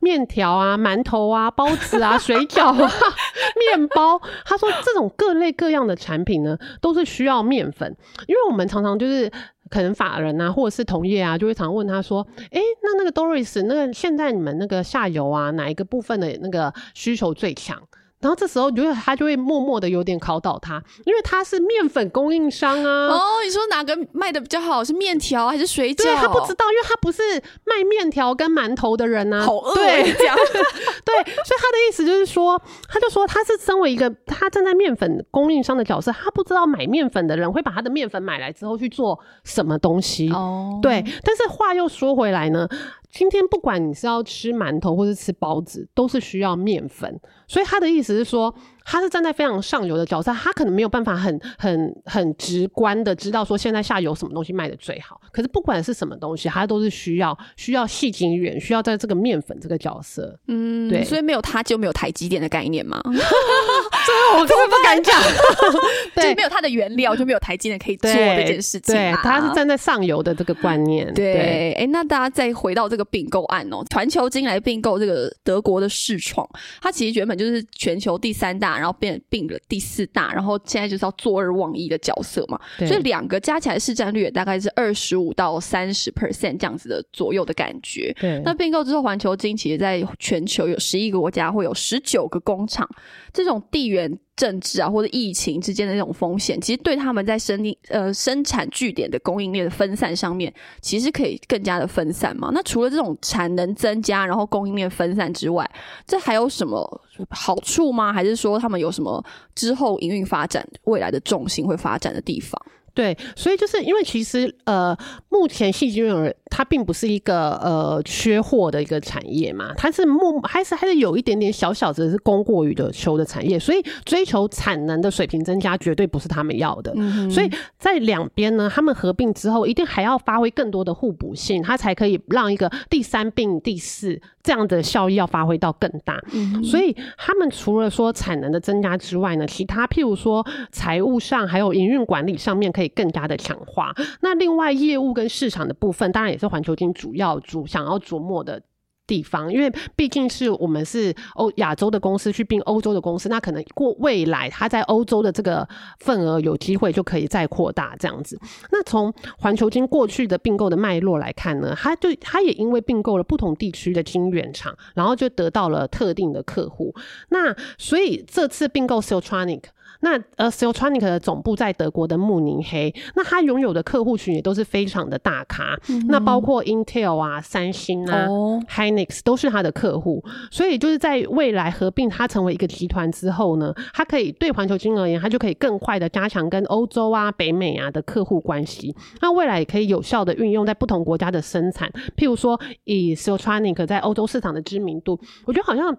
[0.02, 2.92] 面条啊、馒头啊、包子啊、水饺啊、
[3.78, 4.20] 面包。
[4.44, 7.96] 他说这种各类各样的产品呢，都是需要面粉，
[8.28, 9.32] 因为我们常常就是
[9.70, 17.80] 可能法人啊，或者是同业啊，就会常问他说：“哎，那那个 Doris，那个现在你们那个下游啊，哪一个部分的那个需求最强？”
[18.22, 23.08] 然后这时候，就会他就会默默的有点考倒他，因为他是面粉供应商啊。
[23.08, 24.84] 哦，你说哪个卖的比较好？
[24.84, 26.04] 是面条还是水饺？
[26.04, 27.22] 对他不知道，因为他不是
[27.66, 29.42] 卖面条跟馒头的人呐。
[29.46, 40.30] 好饿，对， 对，所以他的意思就是说，他就说他是身为一个他站在面粉供应商的角色，他不知道买面粉的人会把他的面粉买来之后去做什么东西。
[40.32, 42.68] 哦，对，但是话又说回来呢。
[43.10, 47.20] 今天不管你是要吃馒头或是吃包子，都是需要面粉。
[47.48, 48.54] 所以他的意思是说。
[48.92, 55.22] 他是站在非常上游的角色，他可能没有办法很很很直观的知道说现在下游什么东西卖的最好。
[55.32, 60.36] 可是不管是什么东西，他都是需要需要细精远，需要在这个面粉这个角色。
[60.48, 63.00] 嗯，对，所以没有他就没有台积电的概念嘛。
[63.14, 65.22] 这个我根本不敢讲。
[66.16, 68.96] 对，没有它的原料就没有台积电可以做这件事情。
[68.96, 71.14] 对，他是站在上游的这个观念。
[71.14, 76.48] 对，哎，那大家再回到这个并购案哦，环球金来并购这个德国的世创，
[76.82, 78.79] 它其实原本就是全球第三大。
[78.80, 88.16] 然后变并了第四大，然后现在就是要坐二望一的角色嘛，所以两个加起来市占率大概是二十五到三十 percent 这样子的左右的感觉。
[88.20, 92.90] 对，那并购之后，环球金其实在全球有十一个国家，会有十九个工厂，
[93.34, 94.18] 这种地缘。
[94.40, 102.50] 政治啊，或者疫情之间的那种风险，其实对他们在生呃生产据点的供应链的分散上面，其实可以更加的分散嘛。
[102.54, 105.70] 那除了这种产能增加，然后供应链分散之外，
[106.08, 108.14] 这还有什么好处吗？
[108.14, 109.22] 还是说他们有什么
[109.54, 112.58] 之后营运发展未来的重心会发展的地方？
[113.00, 114.94] 对，所以就是因为其实呃，
[115.30, 126.94] 目前细菌儿它并不是一个呃缺货的一个产业嘛，它是目还是还是有一点点小小的是供过于的求的产业，所以追求产能的水平增加绝对不是他们要的。
[127.32, 136.22] 所以在两边呢，他们合并之后，一定还要发挥更多的互补性，它才可以让一个第三并第四这样的效益要发挥到更大。
[136.62, 143.94] 所以他们除了说产能的增加之外呢，其他譬如说财务上还有营运管理上面可以更加的强化。
[144.22, 148.62] 那另外业务跟市场的部分，当然也是环球金主要主想要琢磨的
[149.08, 155.68] 地方，因为毕竟是我们是欧亚洲的公司去并欧洲的公司，那可能过未来它在欧洲的这个
[156.00, 158.40] 份额有机会就可以再扩大这样子。
[158.72, 166.94] 那从环球金过去的并购的脉络来看呢，它就它也因为并购了不同地区的晶圆厂，然后就得到了特定的客户。
[167.30, 169.64] 那所以这次并购 Siltronic。
[170.02, 178.26] 那呃，Siltronic 的总部在德国的慕尼黑，那它拥有的客户群也都是非常的大咖，那包括 Intel 啊、三星啊、
[178.70, 195.96] Hynix 都是它的客户，所以就是在未来合并它成为一个集团之后呢，它可以对环球金而言，它就可以更快的加强跟欧洲啊、北美啊的客户关系，那未来也可以有效的运用在不同国家的生产，譬如说以 Siltronic 在欧洲市场的知名度，我觉得好像。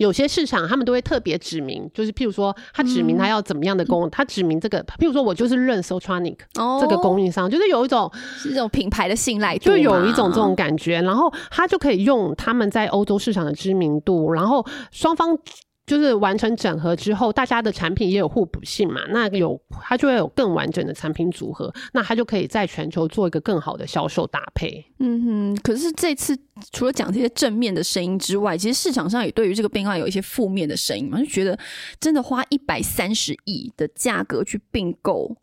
[0.00, 6.38] 有些市场他们都会特别指明，就是譬如说，他指明他要怎么样的供，他指明这个，譬如说我就是认 Sotronic
[6.80, 15.38] 这个供应商，就是有一种是这种品牌的信赖，就有一种这种感觉，然后他就可以用他们在欧洲市场的知名度，然后双方。
[15.86, 24.84] 就是完成整合之后，大家的产品也有互补性嘛，那有它就会有更完整的产品组合，那它就可以在全球做一个更好的销售搭配。
[25.00, 26.38] 嗯哼，可是这次
[26.70, 31.58] 除了讲这些正面的声音之外，其实市场上也对于这个并购有一些负面的声音嘛，就觉得
[31.98, 35.36] 真的花一百三十亿的价格去并购，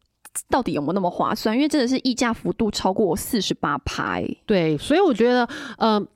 [0.49, 1.53] 到底有没有那么划算？
[1.53, 4.25] 因为真的是溢价幅度超过四十八拍。
[4.45, 6.07] 对，所以我觉得，呃。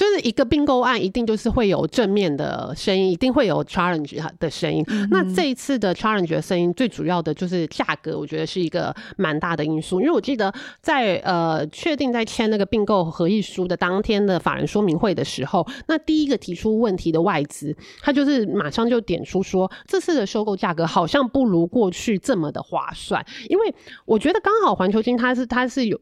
[0.00, 4.82] 就是一个并购案，一定就是会有正面的声音，一定会有 challenge 的声音。
[5.10, 10.00] 那这一次的 challenge 的声音，最主要的就是价格，我觉得是一个蛮大的因素。
[10.00, 23.22] 因为我记得在呃确定在签那个并购合意书的当天的法人说明会的时候，那第一个提出问题的外资，他就是马上就点出说，这次的收购价格好像不如过去这么的划算。
[23.50, 23.74] 因为
[24.06, 26.00] 我觉得刚好环球金它是它是有。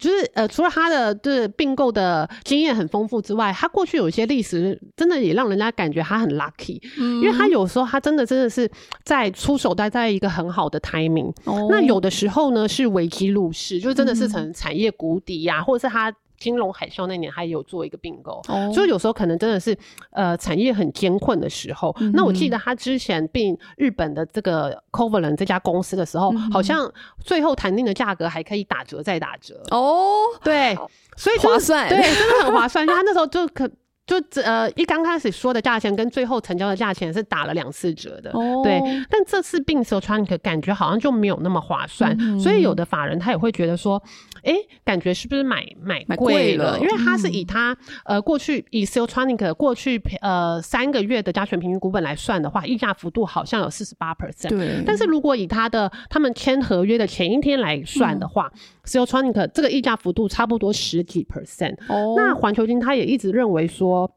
[0.00, 8.68] 就是呃，除了他的就是并购的经验很丰富之外，他过去有一些历史，真的也让人家感觉他很 lucky，因为他有时候他真的真的是
[9.04, 11.32] 在出手待在一个很好的 timing。
[11.68, 16.12] 那有的时候呢是危机入市，就真的是成产业谷底呀，或者是他。
[16.40, 18.42] 金融海啸那年，他也有做一个并购，
[18.74, 19.76] 所以有时候可能真的是
[20.10, 21.94] 呃产业很艰困的时候。
[22.14, 26.90] 那我记得他之前并日本的这个 c o v a l e n 这家公司的时候，好像
[27.22, 30.16] 最后谈定的价格还可以打折再打折哦。
[30.42, 30.76] 对，
[31.16, 32.84] 所以划算，对，真的很划算。
[32.86, 33.70] 他那时候就可。
[34.06, 38.80] 就呃一刚开始说的价钱跟最后成交的价钱是打了两次折的，哦对。
[39.08, 44.02] 但这次并手穿可感觉好像就没有那么划算，所以有的法人他也会觉得说，
[44.42, 46.78] 哎，感觉是不是买买贵了？
[46.80, 54.48] 因为它是以它呃过去以 s e l t r o n i c 过去呃三个月的加权平均股本来算的话，溢价幅度好像有四十八 percent。
[54.48, 54.82] 对。
[54.86, 58.50] 但是如果以它的他们签合约的前一天来算的话
[58.84, 61.76] s e l t r o n i c 这个溢价幅度差不多十几 percent。
[61.88, 62.14] 哦。
[62.16, 64.10] 那环球金他也一直认为说。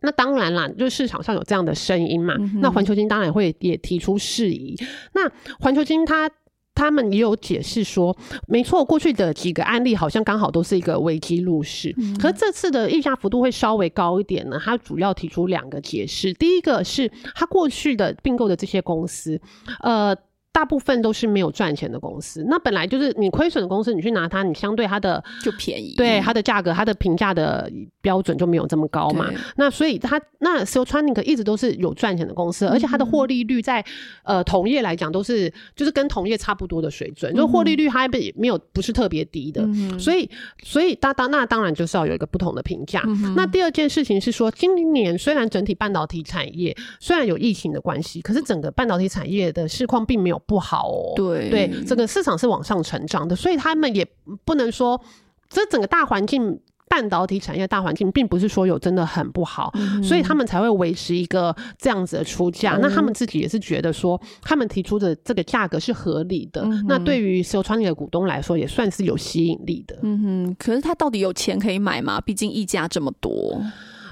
[0.00, 2.34] 那当然啦，就是市场上有这样的声音嘛。
[2.60, 4.76] 那环球金当然会也提出事宜。
[5.14, 5.26] 那
[5.58, 6.30] 环球金他
[6.74, 8.16] 他们也有解释说，
[8.48, 14.58] 没错，过去的几个案例好像刚好都是一个危机入市，可这次的溢价幅度会稍微高一点呢。
[14.62, 19.40] 他主要提出两个解释，第一个是他过去的并购的这些公司，
[19.80, 20.16] 呃。
[20.54, 27.68] 大部分都是没有赚钱的公司，那本来就是你亏损的公司，你去拿它，你相对它的就便宜，对它的价格，它的评价的
[28.00, 29.28] 标准就没有这么高嘛。
[29.56, 33.84] 那所以它那 s i l t r o n i c 一直都是有赚钱的公司，而且它的获利率在
[34.22, 39.66] 呃同业来讲都是就是跟同业差不多的水准，就获利率它没没有不是特别低的。
[39.98, 40.30] 所以
[40.62, 43.02] 所以当当那当然就是要有一个不同的评价。
[43.34, 50.40] 那第二件事情是说，今年虽然整体半导体产业虽然有疫情的关系，可是整个半导体产业的市况并没有。
[50.46, 54.06] 不好哦，对对，整个市场是往上成长的，所以他们也
[54.44, 55.00] 不能说
[55.48, 62.78] 这整个大环境，半导体产业大环境并不是说有真的很不好，所以他们才会维持一个这样子的出价。
[62.80, 66.64] 那他们自己也是觉得说，他们提出的这个价格是合理的。
[66.86, 69.96] 那对于所有创业的股东来说，也算是有吸引力的。
[70.02, 72.20] 嗯哼，可是他到底有钱可以买吗？
[72.20, 73.60] 毕竟溢价这么多，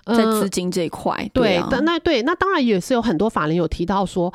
[0.06, 4.32] 在资金这一块，对，那对，那当然也是有很多法人有提到说。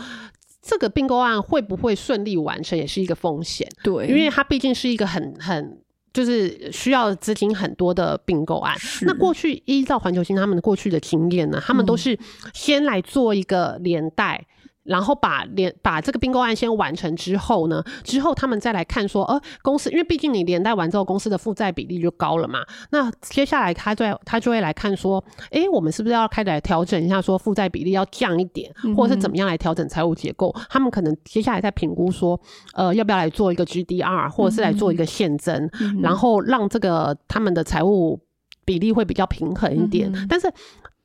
[0.67, 3.65] 这个并购案会不会顺利完成，也是一个风险。
[3.81, 5.79] 对，因为它毕竟是一个很很
[6.13, 8.75] 就是需要资金很多的并购案。
[9.03, 12.19] 那过去依照环球星他们的过去的经验呢，他们都是
[12.53, 14.45] 先来做一个连带。
[14.87, 22.59] 然后把连把这个并购案先完成之后呢，之后他们再来看说，呃，公司因为毕竟你连带完之后，公司的负债比例就高了嘛。
[22.91, 30.55] 那接下来他再他就会来看说，哎，我们是不是要开始来调整一下，说负债比例要降一点，或者是怎么样来调整财务结构？
[30.69, 32.39] 他们可能接下来在评估说，
[32.73, 35.69] 呃，要不要来做一个 GDR，或者是来做一个现增，
[36.01, 38.19] 然后让这个他们的财务
[38.63, 40.11] 比例会比较平衡一点。
[40.29, 40.49] 但是。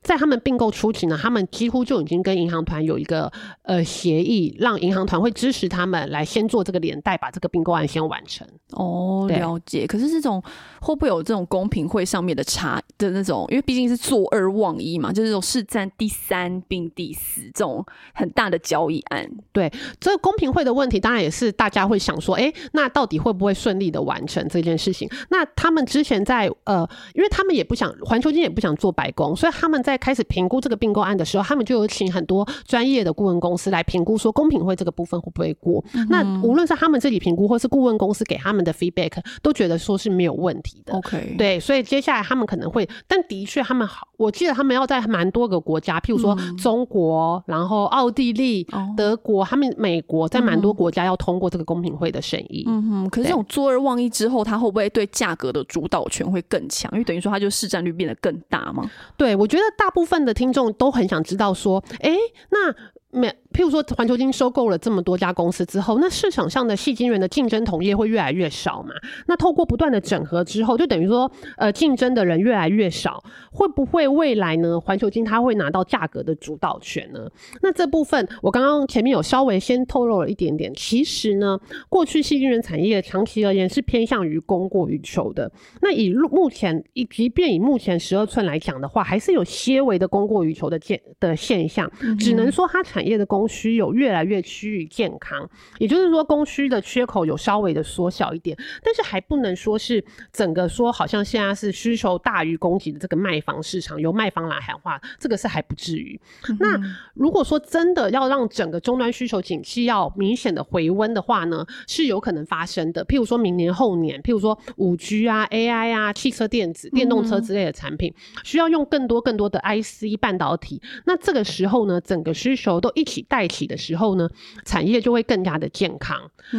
[0.03, 3.31] 在他们并购初期呢，他们几乎就已经跟银行团有一个
[3.62, 8.47] 呃协议，让银行团会支持他们来先做这个连带，把这个并购案先完成。
[8.73, 9.87] 哦，了解。
[9.87, 10.43] 可是这种
[10.81, 13.47] 会不会有这种公平会上面的差的那种？
[13.49, 19.25] 因为毕竟是坐二望一嘛，就是这种是占第三并第四这种很大的交易案。
[19.53, 25.09] 对，这个公平会的问题，当然也是大家会想说，哎，那到底会不会顺利的完成这件事情？
[25.29, 29.91] 那他们之前在呃，因为他们也不想环球金也不想做白宫，所以他们在。
[29.92, 35.85] 在开始评估这个并购案的时候，他们就有请很多专业的顾问公司来评估，说公平会这个部分会不会过。
[36.09, 40.94] 那无论是他们自己评估，或是顾问公司给他们的 feedback，都觉得说是没有问题的。
[40.94, 48.65] OK，对，所以接下来他们可能会，但的确他们好，我记得他们要在蛮多个国家，譬如说中国，然后奥地利、
[48.97, 52.65] 德国，他们美国，在蛮多国家要通过这个公平会的审议。
[52.69, 56.89] 嗯哼，可是这种坐二忘一之后，它会不会对价格的主导权会更强？
[56.93, 58.89] 因为等于说，它就市占率变得更大吗？
[59.17, 59.63] 对，我觉得。
[59.79, 62.15] 大部分的听众都很想知道说，哎，
[62.51, 63.35] 那没。
[63.53, 68.95] 譬如说，环球金收购了这么多家公司之后，那市场上的细金源的竞争同业会越来越少嘛？
[69.27, 74.81] 那透过不断的整合之后，就等于说，呃，竞争的人越来越少，会不会未来呢？
[74.81, 77.29] 环球金它会拿到价格的主导权呢？
[77.61, 80.73] 那这部分我刚刚前面有稍微先透露了一点点。
[80.75, 85.51] 其实呢，过去细金源产业长期而言是偏向于供过于求的。
[85.81, 91.91] 那以目前以即便以目前十二寸来讲的话，还是有些微的供过于求的现的现象。
[92.19, 106.20] 只能说它产业的供供需有越来越趋于健康，也就是说供需的缺口有稍微的缩小一点，但是还不能说是整个说好像现在是需求大于供给的这个卖房市场由卖方来喊话，这个是还不至于。
[106.61, 106.78] 那
[107.14, 113.05] 如果说真的要让整个终端需求景气要明显的回温的话呢，是有可能发生的。
[113.07, 120.81] 譬如说明年后年，譬如说五 G 啊、AI 啊、汽车电子、电动车之类的产品，需要用更多更多的 IC 半导体。
[121.07, 124.29] 那这个时候呢，整个需求都一起带起的时候呢，
[124.66, 126.18] 产业就会更加的健康。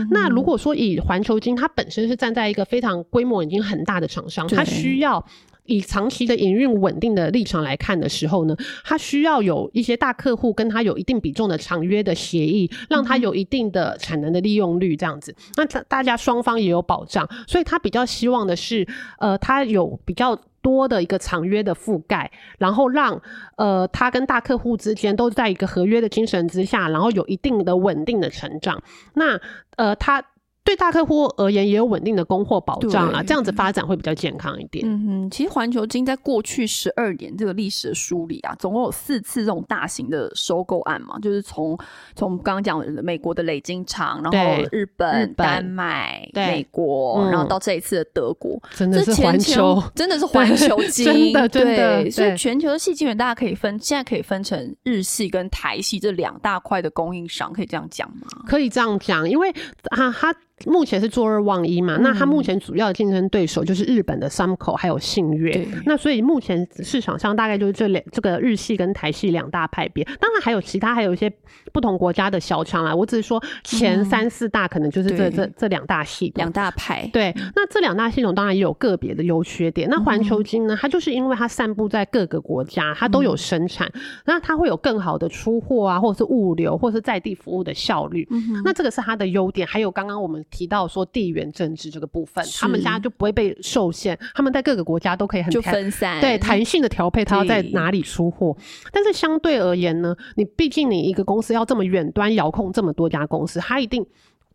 [0.09, 5.24] 那如果说以环球金，它本身是站在一个非常规模已经很大的厂商，它需要
[5.65, 15.36] 以长期的营运稳定的立场来看的时候呢，它需要有一些大客户跟它有一定比重的长约的协议，让它有一定的产能的利用率这样子。
[15.55, 18.88] 那大家双方也有保障，所以他比较希望的是，
[19.19, 20.36] 呃，它有比较。
[20.64, 23.22] 多的一个长约的覆盖，然后让
[23.57, 28.82] 呃他跟大客户之间都在一个合约的精神之下，然后有一定的稳定的成长。
[29.14, 29.39] 那
[29.76, 30.24] 呃他。
[30.64, 34.86] 对大客户而言，也有稳定的供货保障啊，这样子发展会比较健康一点。
[34.88, 41.78] 嗯哼，其实环球金在过去十二年这个历史的梳理啊，总共有四次这种大型的收购案嘛，就是从
[42.16, 52.09] 从刚刚讲的美国的累金厂，然后日本、丹麦、美国，然后到这一次的德国，真的是 环球，真的是环球金，真的真的。
[52.09, 58.28] 所以全球的细晶圆大家可以分，现在可以分成日系跟台系这两大块的供应商，可以这样讲吗？
[58.47, 59.49] 可以这样讲，因为
[59.91, 60.34] 啊，它。
[60.66, 61.97] 目前是坐二望一嘛？
[61.99, 65.68] 那它目前主要的竞争对手就是日本的 Sumco 还有信越。
[65.86, 70.04] 那所以目前市场上大概就是这两这个日系跟台系两大派别。
[70.22, 71.30] 当然还有其他还有一些
[71.74, 72.95] 不同国家的小厂啦。
[72.95, 77.10] 我只是说前三四大可能就是这这这两大系两大派。
[77.12, 79.89] 对，那这两大系统当然也有个别的优缺点。
[79.89, 80.78] 那环球金呢？
[80.80, 83.91] 它就是因为它散布在各个国家，它都有生产，
[84.26, 88.26] 那它会有更好的出货啊，或者是物流，或者是在地服务的效率。
[88.64, 89.68] 那这个是它的优点。
[89.68, 90.42] 还有刚刚我们。
[90.49, 98.55] 提到说地缘政治这个部分，他们家就不会被受限，他们在各个国家都可以很就分散，对弹性的调配，他要在哪里出货。
[98.91, 104.05] 但是相对而言呢，你毕竟你一个公司要这么远端遥控这么多家公司，它一定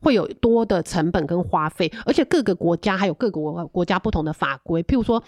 [0.00, 5.22] 会有多的成本跟花费，而且各个国家还有各个国国家不同的法规，譬如说。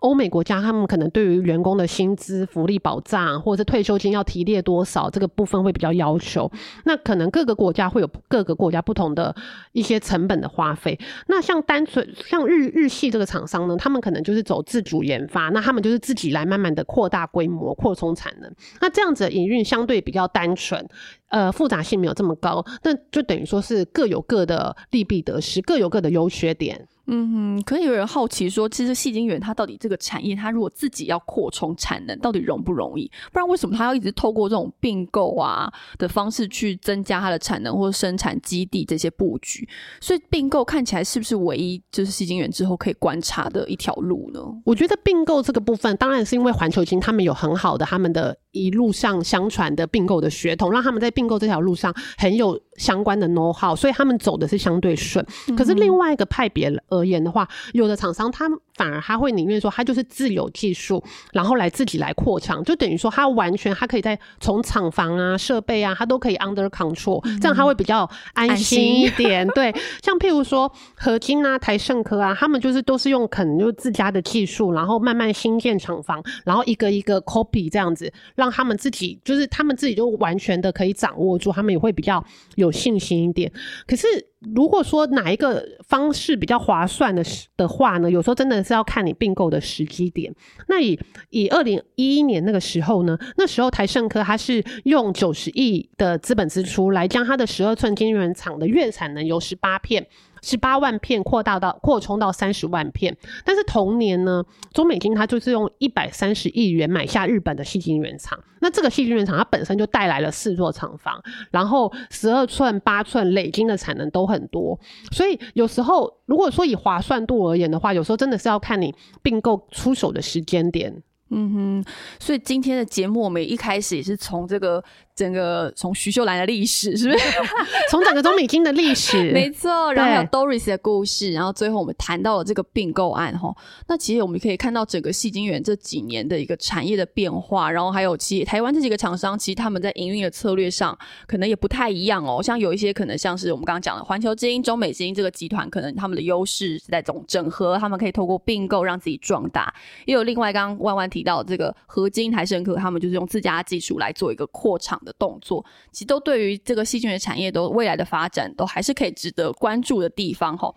[0.00, 6.50] 欧美国家，他们可能对于员工的薪资、福利保障，或者是退休金要提列多少，这个部分会比较要求。
[6.84, 9.34] 那可能各个国家会有各个国家不同的
[9.72, 10.98] 一些成本的花费。
[11.28, 18.52] 那像单纯像日日系这个厂商呢，他们可能就是走自主研发，那他们就是自己来慢慢的扩大规模、扩充产能。
[18.80, 20.86] 那这样子的营运相对比较单纯，
[21.30, 26.86] 呃，复杂性没有这么高，那就等于说是各有各的利弊得失，各有各的优缺点。
[27.08, 33.10] 嗯哼，可以有人好奇说，其实细晶圆它到底这个产业，它如果自己要扩充产能，到底容不容易？
[33.32, 39.68] 不然为什么它要一直透过这种并购啊的方式去增加它的产能或者生产基地这些布局？
[40.00, 44.40] 所以并购看起来是不是唯一就是细晶圆之后可以观察的一条路呢？
[44.64, 55.24] 我觉得并购这个部分，当然是因为环球金他们有很好的他们的一路上相传的并购的血统，让他们在并购这条路上很有相关的 know how，所以他们走的是相对顺。
[55.56, 56.66] 可是另外一个派别。
[56.88, 61.02] 而言的话，有的厂商他反而他会宁愿说他就是自有技术，
[61.32, 69.46] 然后来自己来扩厂，就等于说他完全他可以在从厂房啊、设备啊，他都可以 under control，这样他会比较安心一点。
[69.54, 69.72] 对，
[70.02, 82.22] 像譬如说合金啊、台盛科啊，他们就是都是用可能就自家的技术，然后慢慢新建厂房，然后一个一个 copy 这样子，让他们自己就是他们自己就完全的可以掌握住，他们也会比较
[82.56, 83.50] 有有信心一点。
[83.86, 84.06] 可是。
[84.54, 87.24] 如果说哪一个方式比较划算的
[87.56, 90.32] 的话呢，有时候真的是要看你并购的时机点。
[90.68, 90.96] 那以
[91.30, 100.06] 以二零一一年那个时候呢，那时候台盛科它是用九十亿的资本支出来将它的十二寸晶圆厂的月产能由十八片。
[100.46, 108.38] 十八万片扩大到扩充到三十万片，但是同年呢，中美金它就是用一百三十亿元买下日本的细晶原厂。
[108.60, 111.20] 那这个细晶原厂它本身就带来了四座厂房，
[111.50, 114.78] 然后十二寸、八寸累晶的产能都很多。
[115.10, 121.02] 所以有时候如果说以划算度而言的话，有时候真的是要看你并购出手的时间点。
[121.30, 121.84] 嗯哼，
[122.20, 124.80] 所以今天的节目我们一开始也是从这个。
[125.16, 127.24] 整个从徐秀兰的历史是不是？
[127.90, 129.92] 从整个中美金的历史， 没错。
[129.92, 133.52] 然后还有 Doris 的故事，然后最后我们谈到了这个并购案哈。
[133.88, 140.96] 那其实我们可以看到整个戏精园这几年的一个产业的变化，然后还有其台湾这几个厂商，其实他们在营运的策略上
[141.26, 142.40] 可能也不太一样哦。
[142.40, 149.74] 像有一些可能像是我们刚刚讲的环球金、中美金这个集团，可能他们的优势是在总整合，他们可以透过并购让自己壮大。
[150.04, 151.16] 也有另外刚刚万万提。
[151.16, 160.74] 提到这个合金台盛科，他们就是用自家技术来做一个扩厂的动作，其实都对于这个细菌的产业都未来的发展都还是可以值得关注的地方哈。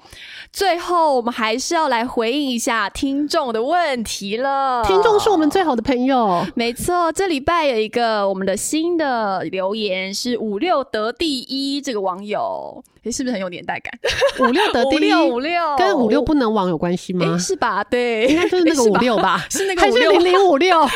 [0.53, 4.84] 最后，我们还是要来回应一下听众的问题了。
[4.86, 12.84] 听众是我们最好的朋友， 没错，这礼拜有一个我们的新的留言是五六得第一这个网友。
[13.03, 13.93] 诶，是不是很有年代感？
[14.41, 17.38] 五六得第一， 五六跟五六不能亡有关系吗？
[17.38, 17.82] 是吧？
[17.82, 20.77] 对，应该就是那个 五六吧，是那个还是零零五六？
[20.82, 20.89] 好，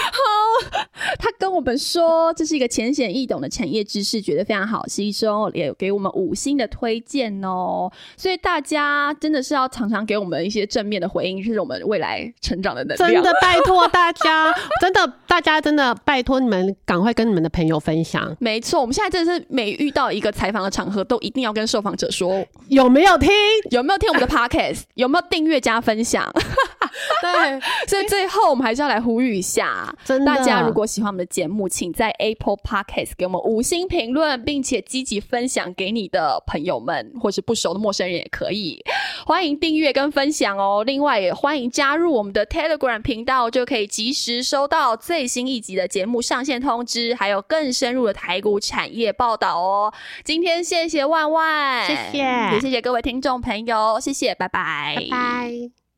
[1.17, 7.89] 他跟我们说这是一个浅显易懂的产业知识，觉得非常好吸收，也给我们五星的推荐哦。
[8.17, 13.13] 所以大家真的是要常常给我们一些正面的回应，是我们未来成长的能量。
[13.13, 18.35] 真的拜托大家，真的大家真的拜托你们，赶快跟你们的朋友分享。
[18.41, 21.93] 没错，我们现在真的是每遇到一个采访的场合，都一定要跟受访。
[21.95, 23.29] 者说有没有听？
[23.69, 24.81] 有没有听我们的 podcast？
[24.95, 26.27] 有没有订阅加分享？
[27.21, 29.93] 对，所以最后我们还是要来呼吁一下，
[30.25, 38.83] 大家如果喜欢我们的节目，请在 Apple Podcast 给我们五星评论，并且积极分享给你的朋友们，或是不熟的陌生人也可以。
[39.25, 40.83] 欢迎订阅跟分享哦！
[40.85, 49.93] 另外也欢迎加入我们的 Telegram 频道，就可以及时收到最新一集的节目上线通知，还有更深入的台股产业报道哦。
[50.23, 51.85] 今天谢谢万万。
[51.87, 52.17] 谢谢，
[52.53, 55.82] 也谢谢各位听众朋友，谢谢，拜拜，拜拜。